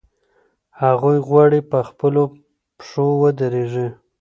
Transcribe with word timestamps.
هغوی 0.81 1.17
غواړي 1.27 1.59
په 1.71 1.79
خپلو 1.89 2.23
پښو 2.77 3.05
ودرېږي. 3.21 3.87